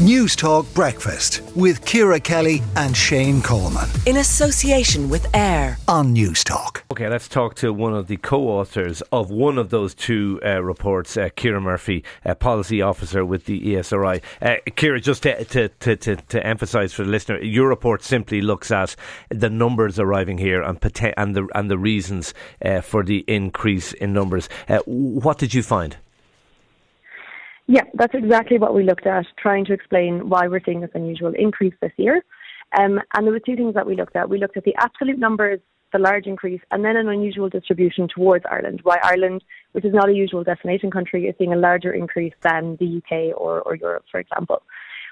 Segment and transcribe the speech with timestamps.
[0.00, 3.86] News Talk Breakfast with Ciara Kelly and Shane Coleman.
[4.06, 6.84] In association with AIR on News Talk.
[6.90, 10.62] Okay, let's talk to one of the co authors of one of those two uh,
[10.62, 14.22] reports, uh, Ciara Murphy, uh, Policy Officer with the ESRI.
[14.40, 18.40] Uh, Ciara, just to, to, to, to, to emphasise for the listener, your report simply
[18.40, 18.96] looks at
[19.28, 20.78] the numbers arriving here and,
[21.18, 22.32] and, the, and the reasons
[22.64, 24.48] uh, for the increase in numbers.
[24.66, 25.98] Uh, what did you find?
[27.72, 31.32] Yeah, that's exactly what we looked at, trying to explain why we're seeing this unusual
[31.38, 32.20] increase this year.
[32.76, 34.28] Um, and there were two things that we looked at.
[34.28, 35.60] We looked at the absolute numbers,
[35.92, 38.80] the large increase, and then an unusual distribution towards Ireland.
[38.82, 42.76] Why Ireland, which is not a usual destination country, is seeing a larger increase than
[42.80, 44.62] the UK or, or Europe, for example.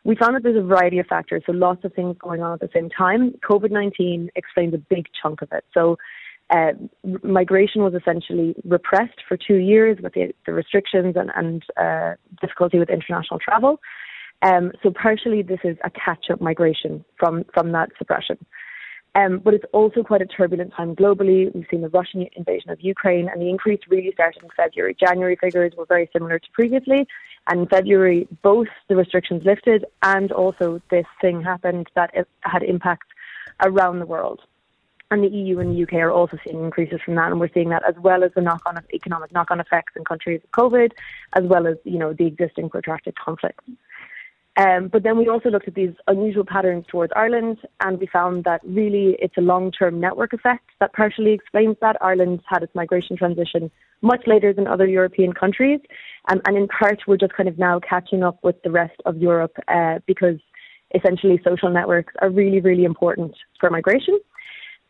[0.02, 2.61] We found that there's a variety of factors, so lots of things going on at
[2.61, 3.35] the same time.
[3.49, 5.65] COVID 19 explains a big chunk of it.
[5.73, 5.97] So
[6.51, 6.73] uh,
[7.23, 12.79] migration was essentially repressed for two years with the, the restrictions and, and uh, difficulty
[12.79, 13.80] with international travel.
[14.43, 18.38] Um, so partially this is a catch-up migration from, from that suppression.
[19.15, 21.52] Um, but it's also quite a turbulent time globally.
[21.52, 24.96] We've seen the Russian invasion of Ukraine, and the increase really started in February.
[24.99, 27.07] January figures were very similar to previously,
[27.49, 32.10] and in February, both the restrictions lifted and also this thing happened that
[32.43, 33.09] had impacts
[33.65, 34.41] around the world
[35.10, 37.70] and the EU and the UK are also seeing increases from that, and we're seeing
[37.70, 40.92] that as well as the knock-on economic knock-on effects in countries of COVID,
[41.34, 43.64] as well as you know the existing protracted conflicts.
[44.59, 48.42] Um, but then we also looked at these unusual patterns towards Ireland, and we found
[48.45, 53.16] that really it's a long-term network effect that partially explains that Ireland had its migration
[53.16, 53.70] transition
[54.02, 55.80] much later than other European countries,
[56.30, 59.16] um, and in part we're just kind of now catching up with the rest of
[59.16, 60.38] Europe uh, because
[60.95, 64.19] essentially social networks are really, really important for migration.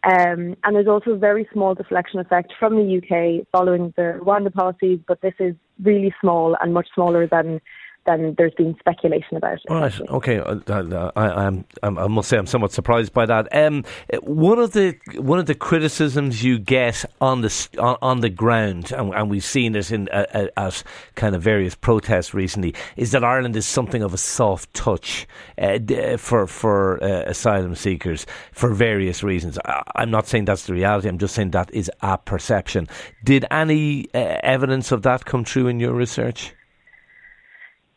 [0.04, 4.52] Um, and there's also a very small deflection effect from the UK following the Rwanda
[4.52, 7.60] policies, but this is really small and much smaller than
[8.08, 9.58] then there's been speculation about.
[9.68, 10.00] All right.
[10.00, 10.38] Okay.
[10.38, 13.54] Uh, uh, I, I'm, I must say I'm somewhat surprised by that.
[13.54, 13.84] Um,
[14.22, 18.92] one of the one of the criticisms you get on the on, on the ground,
[18.92, 20.82] and, and, we've seen it in uh, uh, at
[21.14, 25.26] kind of various protests recently, is that Ireland is something of a soft touch
[25.58, 29.58] uh, for for uh, asylum seekers for various reasons.
[29.64, 31.08] I, I'm not saying that's the reality.
[31.08, 32.88] I'm just saying that is a perception.
[33.24, 36.54] Did any evidence of that come true in your research?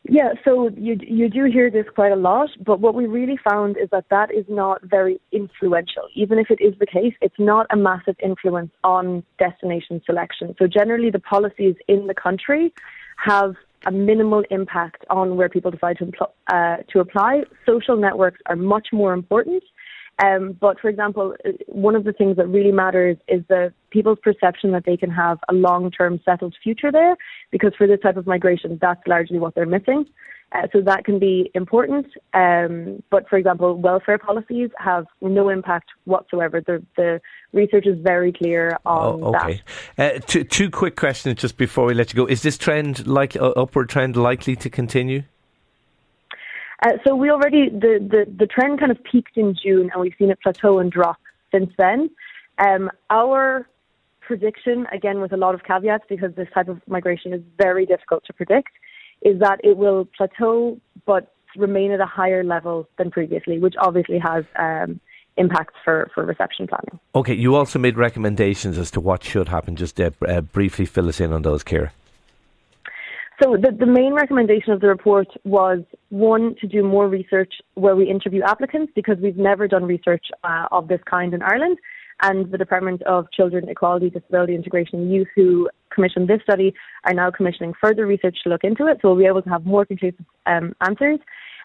[0.03, 3.78] Yeah, so you you do hear this quite a lot, but what we really found
[3.78, 6.07] is that that is not very influential.
[6.16, 10.56] Even if it is the case, it's not a massive influence on destination selection.
[10.57, 12.73] So generally, the policies in the country
[13.17, 16.11] have a minimal impact on where people decide to,
[16.47, 17.44] uh, to apply.
[17.66, 19.63] Social networks are much more important.
[20.23, 24.19] Um, but for example, uh, one of the things that really matters is the people's
[24.21, 27.15] perception that they can have a long-term settled future there,
[27.51, 30.05] because for this type of migration, that's largely what they're missing.
[30.53, 32.07] Uh, so that can be important.
[32.33, 36.59] Um, but for example, welfare policies have no impact whatsoever.
[36.59, 37.21] The, the
[37.53, 39.61] research is very clear on oh, okay.
[39.95, 40.17] that.
[40.17, 42.25] Uh, two, two quick questions just before we let you go.
[42.25, 45.23] Is this trend, like uh, upward trend, likely to continue?
[46.81, 50.15] Uh, so we already the, the the trend kind of peaked in June, and we've
[50.17, 51.17] seen it plateau and drop
[51.51, 52.09] since then.
[52.57, 53.67] Um, our
[54.21, 58.23] prediction, again with a lot of caveats, because this type of migration is very difficult
[58.25, 58.71] to predict,
[59.21, 64.19] is that it will plateau but remain at a higher level than previously, which obviously
[64.19, 64.43] has.
[64.57, 64.99] Um,
[65.37, 66.99] impacts for, for reception planning.
[67.15, 69.77] Okay, you also made recommendations as to what should happen.
[69.77, 71.93] Just uh, uh, briefly fill us in on those, Ciara.
[73.41, 75.79] So the, the main recommendation of the report was
[76.09, 80.68] one to do more research where we interview applicants because we've never done research uh,
[80.72, 81.79] of this kind in Ireland.
[82.22, 86.72] And the Department of Children, Equality, Disability, Integration and Youth, who commissioned this study,
[87.06, 89.00] are now commissioning further research to look into it.
[89.02, 91.18] So we'll be able to have more conclusive um, answers.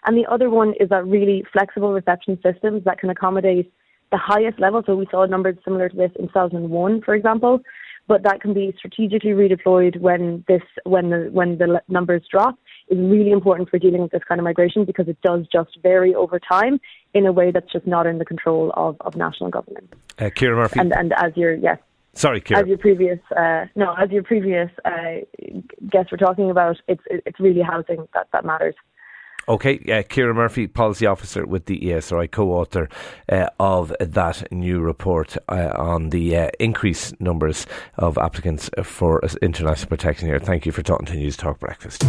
[0.07, 3.71] And the other one is that really flexible reception systems that can accommodate
[4.11, 4.81] the highest level.
[4.83, 7.59] So we saw numbers similar to this in 2001, for example,
[8.07, 12.57] but that can be strategically redeployed when this when the when the numbers drop
[12.89, 16.15] is really important for dealing with this kind of migration because it does just vary
[16.15, 16.79] over time
[17.13, 19.93] in a way that's just not in the control of, of national government.
[20.17, 20.79] Uh, Ciara Murphy.
[20.79, 21.79] And and as your yes.
[22.13, 22.63] Sorry, Ciara.
[22.63, 25.17] As your previous uh, no, as your previous uh,
[25.89, 28.75] guests were talking about, it's it's really housing that that matters.
[29.49, 32.89] Okay, uh, Ciara Murphy, Policy Officer with the ESRI, co author
[33.29, 37.65] uh, of that new report uh, on the uh, increased numbers
[37.95, 40.39] of applicants for international protection here.
[40.39, 42.03] Thank you for talking to News Talk Breakfast.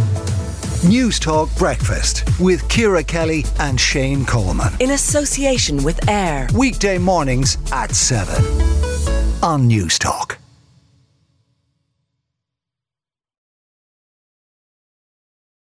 [0.83, 4.73] News Talk Breakfast with Ciara Kelly and Shane Coleman.
[4.81, 6.47] In association with AIR.
[6.53, 8.43] Weekday mornings at 7
[9.41, 10.18] on News Talk.